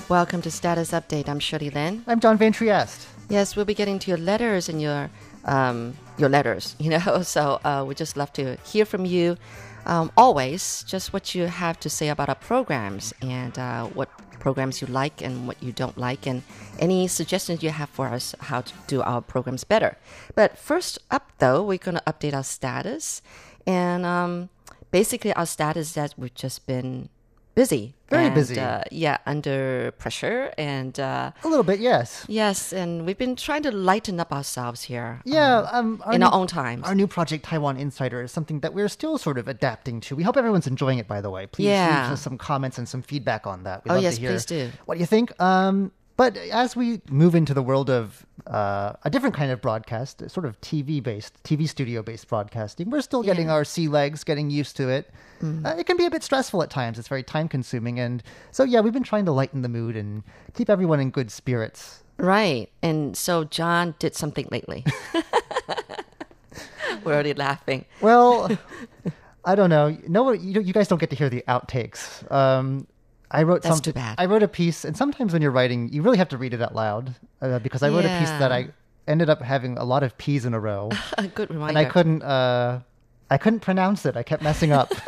[0.10, 1.30] Welcome to Status Update.
[1.30, 2.04] I'm Shirley Lin.
[2.08, 3.08] I'm John Van Trieste.
[3.30, 5.12] Yes, we'll be getting to your letters and your
[5.44, 6.76] um, your letters.
[6.80, 9.38] You know, so uh, we just love to hear from you.
[9.86, 14.82] Um, always, just what you have to say about our programs and uh, what programs
[14.82, 16.44] you like and what you don't like, and
[16.80, 19.98] any suggestions you have for us how to do our programs better.
[20.34, 23.22] But first up, though, we're going to update our status,
[23.66, 24.50] and um,
[24.92, 27.10] basically our status that we've just been
[27.56, 28.60] busy, Very and, busy.
[28.60, 31.00] Uh, yeah, under pressure and.
[31.00, 32.26] Uh, A little bit, yes.
[32.28, 35.22] Yes, and we've been trying to lighten up ourselves here.
[35.26, 36.86] Yeah, um, um, in new- our own times.
[36.86, 40.16] Our new project, Taiwan Insider, is something that we're still sort of adapting to.
[40.16, 41.48] We hope everyone's enjoying it, by the way.
[41.48, 42.04] Please Yeah.
[42.04, 43.84] leave us some comments and some feedback on that.
[43.86, 44.72] We'd Oh, love yes, to hear please do.
[44.86, 45.32] What do you think?
[45.42, 50.30] Um, but as we move into the world of uh, a different kind of broadcast,
[50.30, 54.50] sort of TV based, TV studio based broadcasting, we're still getting our sea legs, getting
[54.50, 55.12] used to it.
[55.42, 55.66] Mm.
[55.66, 56.98] Uh, it can be a bit stressful at times.
[56.98, 58.00] It's very time consuming.
[58.00, 60.24] And so, yeah, we've been trying to lighten the mood and
[60.54, 62.04] keep everyone in good spirits.
[62.18, 64.86] Right, and so John did something lately.
[67.04, 67.84] We're already laughing.
[68.00, 68.58] Well,
[69.44, 69.98] I don't know.
[70.08, 72.30] No, you, you guys don't get to hear the outtakes.
[72.32, 72.88] Um,
[73.32, 73.94] I wrote That's something.
[73.94, 74.16] too bad.
[74.18, 76.62] I wrote a piece, and sometimes when you're writing, you really have to read it
[76.62, 78.70] out loud uh, because I wrote a piece that I
[79.08, 80.90] ended up having a lot of p's in a row,
[81.36, 81.70] good reminder.
[81.70, 82.22] and I couldn't.
[82.22, 82.82] Uh,
[83.30, 84.16] I couldn't pronounce it.
[84.16, 84.92] I kept messing up.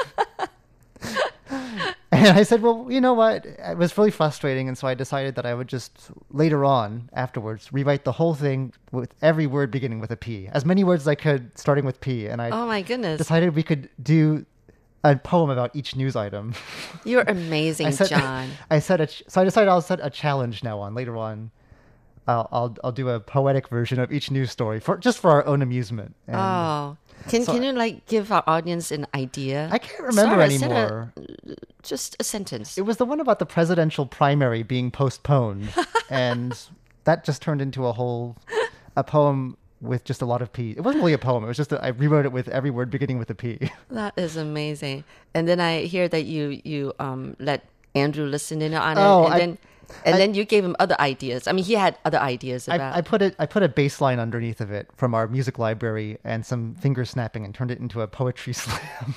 [2.10, 3.46] And I said, well, you know what?
[3.46, 4.68] It was really frustrating.
[4.68, 8.74] And so I decided that I would just later on, afterwards, rewrite the whole thing
[8.92, 10.48] with every word beginning with a P.
[10.52, 12.28] As many words as I could, starting with P.
[12.28, 14.46] And I Oh my goodness, decided we could do
[15.12, 16.54] a poem about each news item.
[17.06, 18.50] you're amazing, I said, John.
[18.70, 21.52] I said, a so I decided I'll set a challenge now on later on.
[22.28, 25.46] I'll, I'll, I'll do a poetic version of each news story for just for our
[25.46, 26.14] own amusement.
[26.28, 26.98] And Oh,
[27.30, 29.70] can so- can you like give our audience an idea?
[29.72, 31.14] I can't remember Sorry, said a- anymore.
[31.84, 32.78] just a sentence.
[32.78, 35.70] It was the one about the presidential primary being postponed,
[36.10, 36.60] and
[37.06, 38.36] that just turned into a whole
[38.98, 40.72] a poem with just a lot of P.
[40.72, 41.44] It wasn't really a poem.
[41.44, 43.70] It was just that I rewrote it with every word beginning with a P.
[43.90, 45.04] That is amazing.
[45.34, 47.64] And then I hear that you you um let
[47.96, 49.58] Andrew listen in on it, Oh, and I- then
[50.06, 51.48] and I- then you gave him other ideas.
[51.48, 52.94] I mean, he had other ideas about.
[52.94, 53.36] I, I put it.
[53.40, 57.06] I put a bass line underneath of it from our music library and some finger
[57.06, 59.16] snapping, and turned it into a poetry slam.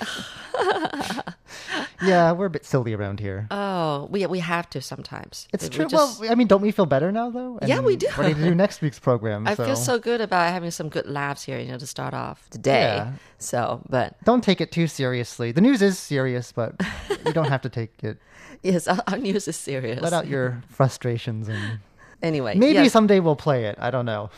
[2.03, 3.47] yeah, we're a bit silly around here.
[3.51, 5.47] oh, we we have to sometimes.
[5.53, 5.85] it's We true.
[5.87, 7.59] just- well, I mean, don't we feel better now, though?
[7.65, 8.07] Yeah, we And do.
[8.17, 9.47] Ready to do next week's program.
[9.51, 12.49] I feel so good about having some good laughs here, you know, to start off
[12.51, 12.95] the day.
[12.97, 13.13] Yeah.
[13.37, 15.51] So, but Don't take it too seriously.
[15.51, 16.75] The news is serious, but
[17.25, 18.17] you don't have to take it.
[18.63, 20.01] yes, our, our news is serious.
[20.01, 21.79] Let out your frustrations and
[22.21, 22.55] anyway.
[22.55, 23.77] maybe yes, someday we'll play it.
[23.79, 24.29] I don't know.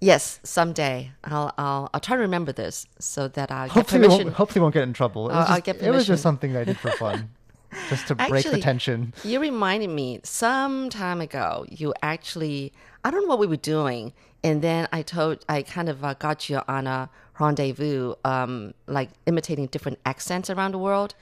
[0.00, 4.24] Yes, someday I'll I'll I'll try to remember this so that get Hopefully, permission.
[4.26, 5.28] won't, hopefully, won't get in trouble.
[5.28, 7.30] It I'll- was, I'll just, get it was just something I did for fun,
[7.88, 9.12] just to break the tension.
[9.24, 11.66] You reminded me some time ago.
[11.68, 12.72] You actually,
[13.04, 14.12] I don't know what we were doing,
[14.44, 19.10] and then I told, I kind of uh, got you on a rendezvous, um, like
[19.26, 21.14] imitating different accents around the world,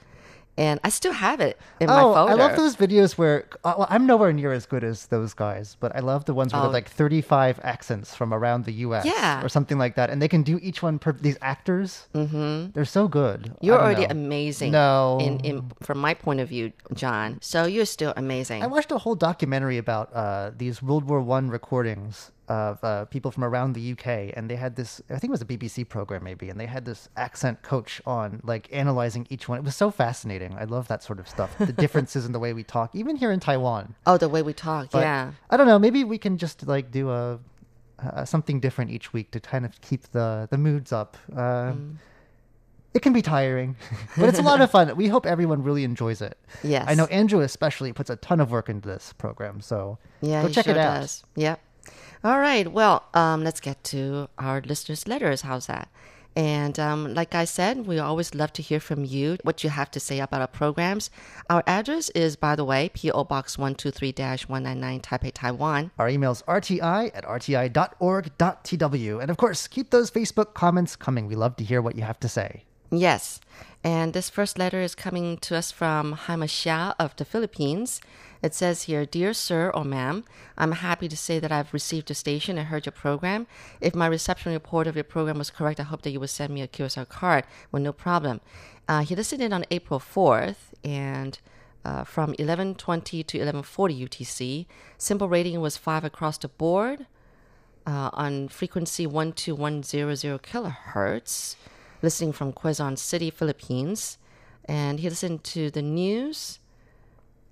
[0.57, 2.31] and I still have it in my Oh, folder.
[2.31, 5.77] I love those videos where uh, well, I'm nowhere near as good as those guys,
[5.79, 6.65] but I love the ones where Oh.
[6.65, 9.05] they're like 35 accents from around the U.S.
[9.05, 9.43] Yeah.
[9.43, 10.99] or something like that, and they can do each one.
[10.99, 12.71] Per- these actors, mm-hmm.
[12.73, 13.55] they're so good.
[13.61, 14.11] You're already know.
[14.11, 14.71] amazing.
[14.71, 15.19] No.
[15.21, 17.37] in, in from my point of view, John.
[17.41, 18.63] So you're still amazing.
[18.63, 23.31] I watched a whole documentary about uh, these World War One recordings of uh, people
[23.31, 25.01] from around the UK, and they had this.
[25.09, 28.39] I think it was a BBC program, maybe, and they had this accent coach on,
[28.43, 29.57] like analyzing each one.
[29.57, 30.55] It was so fascinating.
[30.57, 31.57] I love that sort of stuff.
[31.57, 33.95] The differences in the way we talk, even here in Taiwan.
[34.05, 35.31] oh, the way we talk, But yeah.
[35.49, 35.79] I don't know.
[35.79, 37.39] Maybe we can just like do a
[37.99, 41.17] uh, something different each week to kind of keep the the moods up.
[41.35, 41.95] Uh, Mm.
[42.93, 43.75] It can be tiring,
[44.17, 44.95] but it's a lot of fun.
[44.95, 46.35] We hope everyone really enjoys it.
[46.63, 46.85] Yes.
[46.87, 50.49] I know Andrew especially puts a ton of work into this program, so Yeah, go
[50.49, 51.01] check sure it out.
[51.01, 51.23] does.
[51.35, 51.59] Yep.
[52.23, 52.71] All right.
[52.71, 55.41] Well, um, let's get to our listeners' letters.
[55.41, 55.89] How's that?
[56.37, 59.89] And um, like I said, we always love to hear from you, what you have
[59.89, 61.09] to say about our programs.
[61.49, 63.23] Our address is, by the way, P.O.
[63.23, 65.89] Box 123-199 Taipei, Taiwan.
[65.97, 69.21] Our email is rti at rti.org.tw.
[69.21, 71.25] And of course, keep those Facebook comments coming.
[71.25, 72.65] We love to hear what you have to say.
[72.91, 73.41] Yes.
[73.83, 78.01] And this first letter is coming to us from Haima Xia of the Philippines.
[78.41, 80.23] It says here, Dear Sir or Ma'am,
[80.57, 83.47] I'm happy to say that I've received your station and heard your program.
[83.81, 86.53] If my reception report of your program was correct, I hope that you will send
[86.53, 87.45] me a QSL card.
[87.71, 88.41] Well, no problem.
[88.87, 91.39] Uh, he listened in on April 4th and
[91.85, 94.65] uh, from 1120 to 1140 UTC.
[94.99, 97.05] SINPO rating was 5 across the board.
[97.87, 101.55] uh, on frequency 12100 kilohertz,
[102.01, 104.17] listening from Quezon City, Philippines.
[104.65, 106.59] And he listened to the news,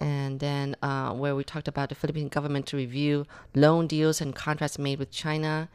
[0.02, 4.36] and then uh, where we talked about the Philippine government to review loan deals and
[4.36, 5.70] contracts made with China.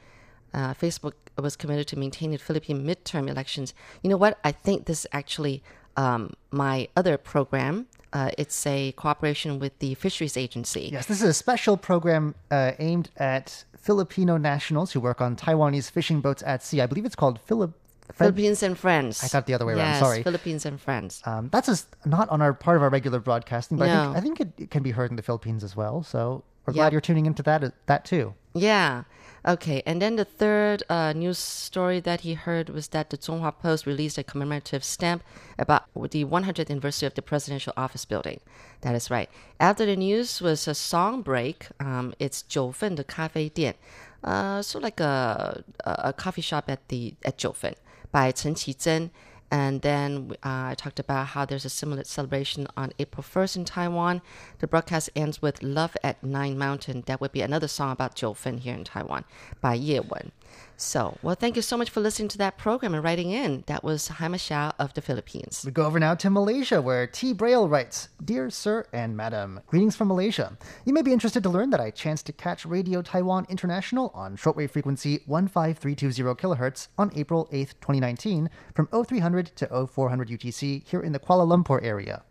[0.53, 3.73] Uh, Facebook was committed to maintaining Philippine midterm elections.
[4.03, 4.39] You know what?
[4.45, 5.63] I think this is actually
[5.97, 7.87] um, my other program.
[8.13, 10.91] Uh, it's a cooperation with the Fisheries Agency.
[10.93, 15.91] Yes, this is a special program uh, aimed at Filipino nationals who work on Taiwanese
[15.91, 16.81] fishing boats at sea.
[16.81, 17.73] I believe it's called Philip.
[18.15, 19.23] Philippines and friends.
[19.23, 20.01] I got the other way yes, around.
[20.01, 20.23] Sorry.
[20.23, 21.23] Philippines and friends.
[21.25, 23.93] Um, that's a, not on our part of our regular broadcasting, but no.
[23.93, 26.03] I think, I think it, it, can be heard in the Philippines as well.
[26.03, 26.77] So we're yep.
[26.77, 28.35] glad you're tuning into that that too.
[28.55, 29.05] Yeah.
[29.47, 29.83] Okay.
[29.87, 33.87] And then the third uh, news story that he heard was that the Chunghwa Post
[33.87, 35.23] released a commemorative stamp
[35.59, 38.41] about the 100th anniversary of the Presidential Office Building.
[38.83, 39.31] That is right.
[39.59, 41.69] After the news was a song break.
[41.79, 43.75] Um, it's 九份的咖啡店,
[44.23, 47.75] uh, so like a, a coffee shop at the at 九份
[48.13, 49.11] by Chen Qizhen.
[49.51, 53.65] And then uh, I talked about how there's a similar celebration on April 1st in
[53.65, 54.23] Taiwan.
[54.61, 57.03] The broadcast ends with Love at Nine Mountain.
[57.07, 59.25] That would be another song about Jiufen here in Taiwan
[59.61, 60.31] by Ye Wen.
[60.77, 63.65] So, well, thank you so much for listening to that program and writing in.
[63.67, 65.63] That was Haima Xiao of the Philippines.
[65.65, 67.35] We go over now to Malaysia, where T.
[67.35, 70.57] Braille writes Dear Sir and Madam, greetings from Malaysia.
[70.87, 74.39] You may be interested to learn that I chanced to catch Radio Taiwan International on
[74.39, 81.13] shortwave frequency 15320 kHz on April 8, 2019, from 0300 to 0400 UTC here in
[81.13, 82.23] the Kuala Lumpur area.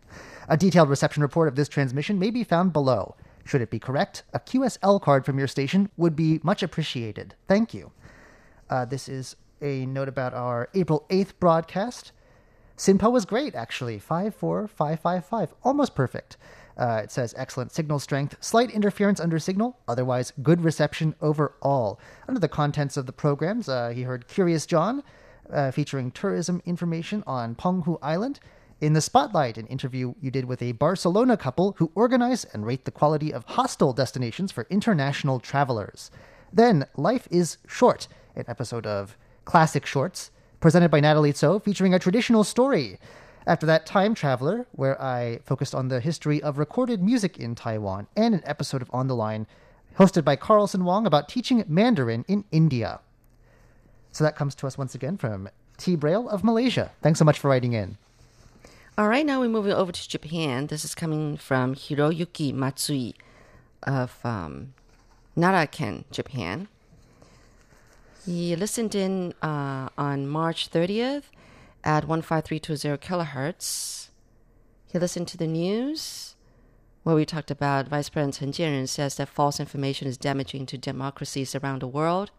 [0.48, 3.14] A detailed reception report of this transmission may be found below.
[3.44, 7.36] Should it be correct, a QSL card from your station would be much appreciated.
[7.46, 7.92] Thank you.
[8.70, 12.12] Uh, this is a note about our April 8th broadcast.
[12.76, 13.98] Sinpo was great, actually.
[13.98, 15.54] 54555.
[15.64, 16.36] Almost perfect.
[16.78, 22.00] Uh, it says excellent signal strength, slight interference under signal, otherwise good reception overall.
[22.26, 25.02] Under the contents of the programs, uh, he heard Curious John,
[25.52, 28.40] uh, featuring tourism information on Penghu Island.
[28.80, 32.86] In the Spotlight, an interview you did with a Barcelona couple who organize and rate
[32.86, 36.10] the quality of hostel destinations for international travelers.
[36.50, 41.98] Then, Life is Short, an episode of Classic Shorts, presented by Natalie Tso, featuring a
[41.98, 42.98] traditional story.
[43.46, 48.06] After that, Time Traveler, where I focused on the history of recorded music in Taiwan,
[48.16, 49.46] and an episode of On the Line,
[49.98, 53.00] hosted by Carlson Wong about teaching Mandarin in India.
[54.12, 55.96] So that comes to us once again from T.
[55.96, 56.92] Braille of Malaysia.
[57.02, 57.96] Thanks so much for writing in.
[58.98, 60.66] All right, now we're moving over to Japan.
[60.66, 63.14] This is coming from Hiroyuki Matsui
[63.82, 64.74] of um,
[65.36, 66.68] Naraken, Japan.
[68.26, 71.24] He listened in uh, on March 30th
[71.82, 74.08] at 15320 kilohertz.
[74.86, 76.36] He listened to the news
[77.02, 80.76] where we talked about Vice President Chen Jianren says that false information is damaging to
[80.76, 82.30] democracies around the world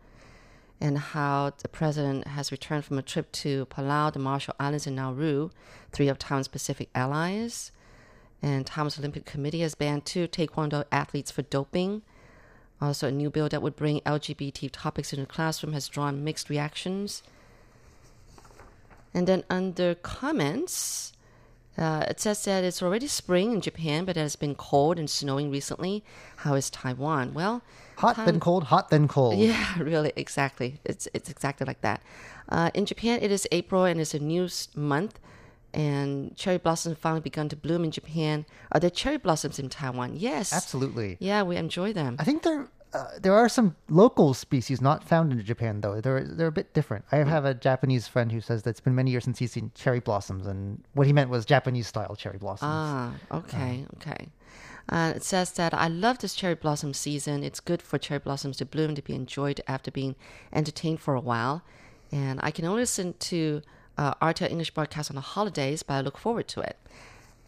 [0.79, 4.95] and how the president has returned from a trip to Palau, the Marshall Islands, and
[4.95, 5.49] Nauru,
[5.91, 7.71] three of Taiwan's Pacific allies.
[8.41, 12.01] And Taiwan's Olympic Committee has banned two Taekwondo athletes for doping.
[12.81, 16.49] Also, a new bill that would bring LGBT topics into the classroom has drawn mixed
[16.49, 17.21] reactions.
[19.13, 21.13] And then under comments,
[21.77, 25.09] uh, it says that it's already spring in Japan, but it has been cold and
[25.09, 26.03] snowing recently.
[26.37, 27.33] How is Taiwan?
[27.33, 27.61] Well,
[27.97, 29.37] Hot, then cold, hot, then cold.
[29.37, 30.79] yeah, really, exactly.
[30.83, 32.01] It's it's exactly like that.
[32.49, 35.19] Uh, in Japan, it is April and it's a new month,
[35.73, 38.45] and cherry blossoms finally begun to bloom in Japan.
[38.71, 40.15] Are there cherry blossoms in Taiwan?
[40.15, 41.17] Yes, Absolutely.
[41.19, 42.17] Yeah, we enjoy them.
[42.19, 46.01] I think there uh, there are some local species not found in Japan though.
[46.01, 47.05] They're they're a bit different.
[47.11, 49.71] I have a Japanese friend who says that it's been many years since he's seen
[49.75, 52.69] cherry blossoms, and what he meant was Japanese style cherry blossoms.
[52.71, 54.29] Ah, okay, okay.
[54.89, 57.43] Uh, it says that I love this cherry blossom season.
[57.43, 60.15] It's good for cherry blossoms to bloom to be enjoyed after being
[60.51, 61.63] entertained for a while.
[62.11, 63.61] And I can only listen to
[63.97, 66.77] uh, RTI English broadcast on the holidays, but I look forward to it.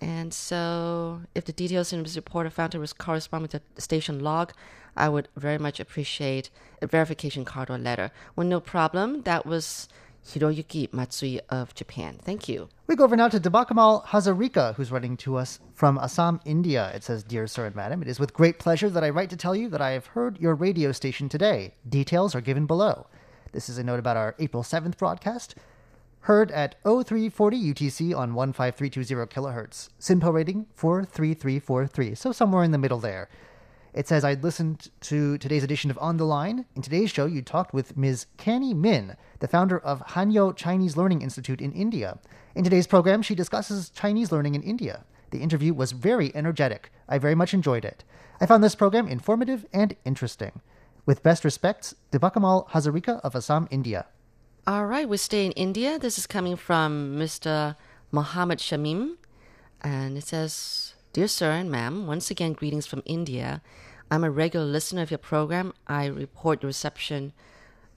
[0.02, 4.20] And so, if the details in this report are found to correspond with the station
[4.20, 4.52] log,
[4.98, 6.50] I would very much appreciate
[6.82, 8.12] a verification card or letter.
[8.36, 9.22] Well, no problem.
[9.24, 9.88] That was
[10.26, 12.18] Hiroyuki Matsui of Japan.
[12.22, 12.70] Thank you.
[12.88, 16.92] We go over now to Debakamal Hazarika, who's writing to us from Assam, India.
[16.94, 19.38] It says, Dear Sir and Madam, it is with great pleasure that I write to
[19.38, 21.74] tell you that I have heard your radio station today.
[21.88, 23.08] Details are given below.
[23.52, 25.56] This is a note about our April 7th broadcast.
[26.24, 29.90] Heard at 0340 UTC on 15320 kilohertz.
[30.00, 33.28] SINPO rating 43343, so somewhere in the middle there.
[33.94, 36.66] It says I'd listened to today's edition of On the Line.
[36.78, 38.28] In today's show, you talked with Ms.
[38.38, 42.18] Canny Min, the founder of Hanyo Chinese Learning Institute in India.
[42.56, 45.04] In today's program, she discusses Chinese learning in India.
[45.32, 46.90] The interview was very energetic.
[47.10, 48.06] I very much enjoyed it.
[48.40, 50.62] I found this program informative and interesting.
[51.06, 54.06] With best respects, Devakamal Hazarika of Assam, India.
[54.66, 56.00] All right, we stay in India.
[56.00, 57.76] This is coming from Mr.
[58.12, 59.18] Mohammed Shamim.
[59.82, 63.62] And it says Dear Sir and Ma'am, once again, greetings from India.
[64.10, 65.74] I'm a regular listener of your program.
[65.86, 67.34] I report the reception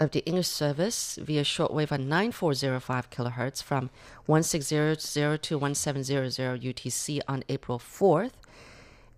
[0.00, 3.88] of the English service via shortwave on 9405 kilohertz from
[4.24, 4.98] 1600
[5.42, 8.32] to 1700 UTC on April 4th.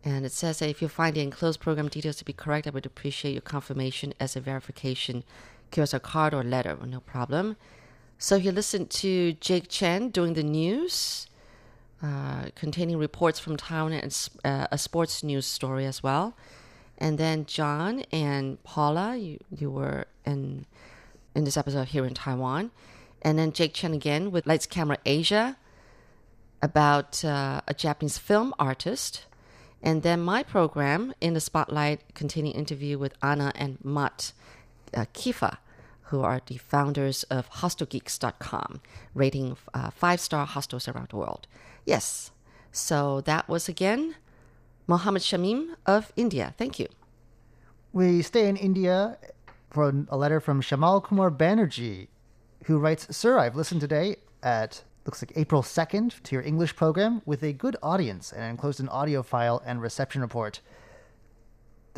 [0.05, 2.71] And it says that if you find the enclosed program details to be correct, I
[2.71, 5.25] would appreciate your confirmation as a verification.
[5.71, 7.57] Give us a card or letter, no problem.
[8.19, 11.29] So he listened to Jake Chen doing the news,
[12.03, 16.35] uh, containing reports from town and uh, a sports news story as well.
[16.97, 20.67] And then John and Paula, you, you were in
[21.35, 22.71] in this episode here in Taiwan.
[23.23, 25.57] And then Jake Chen again with Lights Camera Asia
[26.61, 29.25] about uh, a Japanese film artist.
[29.81, 34.33] And then my program in the spotlight containing interview with Anna and Matt
[34.95, 35.59] uh, Kifa,
[36.05, 38.81] who are the founders of hostelgeeks.com,
[39.15, 41.47] rating uh, five star hostels around the world.
[41.85, 42.31] Yes,
[42.73, 44.17] so that was again
[44.87, 46.55] Mohammed Shamim of India.
[46.57, 46.89] Thank you.
[47.93, 49.19] We stay in India
[49.71, 52.09] for a letter from Shamal Kumar Banerjee,
[52.65, 57.23] who writes Sir, I've listened today at looks like April 2nd to your English program
[57.25, 60.61] with a good audience and enclosed an audio file and reception report.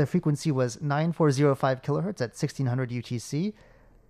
[0.01, 3.53] The frequency was 9405 kilohertz at 1600 UTC.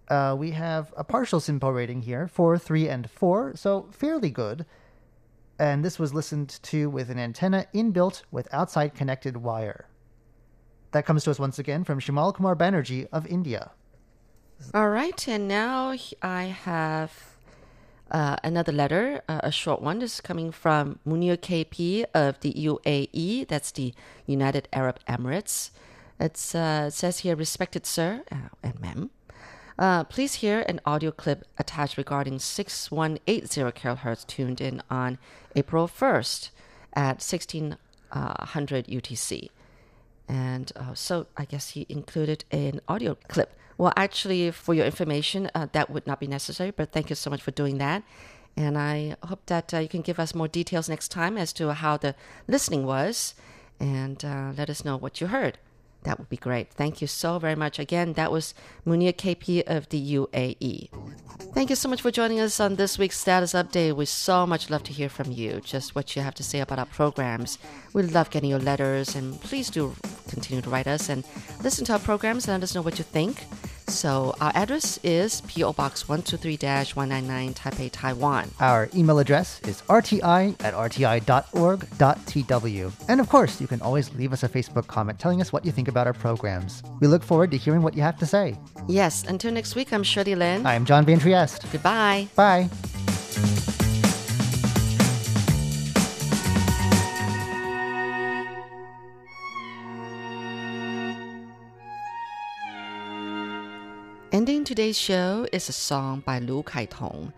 [0.07, 4.67] Uh, we have a partial SINPO rating here, 4, 3, and 4, so fairly good.
[5.59, 9.89] And this was listened to with an antenna inbuilt with outside connected wire.
[10.93, 13.73] That comes to us once again from Shimal Kumar Banerjee of India.
[14.73, 17.30] All right, and now I have
[18.11, 20.03] uh, another letter, uh, a short one.
[20.03, 23.95] Is coming from Munir KP of the UAE, that's the
[24.27, 25.71] United Arab Emirates.
[26.21, 29.11] Uh, it says here, respected sir uh, and ma'am.
[29.79, 35.17] Uh, please hear an audio clip attached regarding 6180 kHz tuned in on
[35.57, 36.51] April 1st
[36.95, 39.49] at 1600 UTC.
[40.31, 43.53] And uh, so I guess he included an audio clip.
[43.77, 47.31] Well, actually, for your information, uh, that would not be necessary, but thank you so
[47.31, 48.05] much for doing that.
[48.57, 51.75] And I hope that uh, you can give us more details next time as to
[51.75, 52.15] how the
[52.47, 53.35] listening was
[53.81, 55.59] and uh, let us know what you heard.
[56.05, 56.73] That would be great.
[56.73, 57.79] Thank you so very much.
[57.79, 58.55] Again, that was
[58.87, 60.89] Munir KP of the UAE.
[61.53, 63.97] Thank you so much for joining us on this week's status update.
[63.97, 66.79] We so much love to hear from you, just what you have to say about
[66.79, 67.59] our programs.
[67.93, 69.95] We love getting your letters, and please do
[70.29, 71.25] continue to write us and
[71.63, 73.45] listen to our programs and let us know what you think.
[73.91, 78.51] So our address is PO Box 123-199 Taipei, Taiwan.
[78.61, 81.33] Our email address is rti at rti.org.tw.
[83.09, 85.73] And of course, you can always leave us a Facebook comment telling us what you
[85.73, 86.83] think about our programs.
[87.01, 88.57] We look forward to hearing what you have to say.
[88.89, 90.65] Yes, until next week, I'm Shirley Lin.
[90.65, 91.67] I'm John Van Trieste.
[91.73, 92.29] Goodbye.
[92.37, 92.71] Bye.
[104.33, 107.33] Ending today's show is a song by Lu Kai Tong,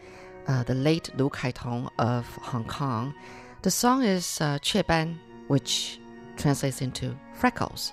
[0.47, 3.15] uh, the late Lu Kai Tong of Hong Kong.
[3.63, 5.19] The song is uh, Che Ban,
[5.49, 5.99] which
[6.37, 7.93] translates into freckles.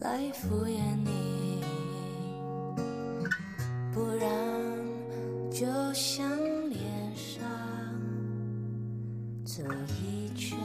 [0.00, 1.62] 来敷衍你，
[3.92, 4.28] 不然
[5.50, 6.26] 就像
[6.70, 6.80] 脸
[7.14, 7.42] 上
[9.44, 9.62] 走
[10.02, 10.58] 一圈，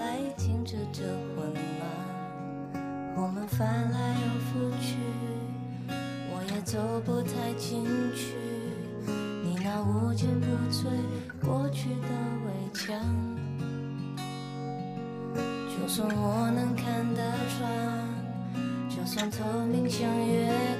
[0.00, 4.96] 来停止这混乱，我们翻来又覆去，
[5.86, 8.34] 我也走不太进去，
[9.44, 10.88] 你那无坚不摧，
[11.46, 11.90] 过去。
[15.90, 17.20] 就算我能看得
[17.58, 17.68] 穿，
[18.88, 20.46] 就算透明像月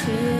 [0.00, 0.39] 时